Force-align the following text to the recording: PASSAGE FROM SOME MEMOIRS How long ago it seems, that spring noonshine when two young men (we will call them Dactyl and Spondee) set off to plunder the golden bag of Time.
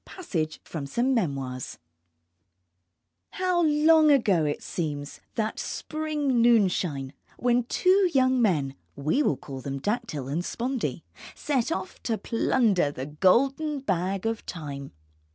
PASSAGE 0.03 0.59
FROM 0.63 0.87
SOME 0.87 1.13
MEMOIRS 1.13 1.77
How 3.33 3.61
long 3.61 4.09
ago 4.09 4.45
it 4.45 4.63
seems, 4.63 5.19
that 5.35 5.59
spring 5.59 6.41
noonshine 6.41 7.13
when 7.37 7.65
two 7.65 8.09
young 8.11 8.41
men 8.41 8.73
(we 8.95 9.21
will 9.21 9.37
call 9.37 9.61
them 9.61 9.77
Dactyl 9.77 10.27
and 10.27 10.43
Spondee) 10.43 11.03
set 11.35 11.71
off 11.71 12.01
to 12.01 12.17
plunder 12.17 12.89
the 12.89 13.05
golden 13.05 13.79
bag 13.81 14.25
of 14.25 14.43
Time. 14.47 14.91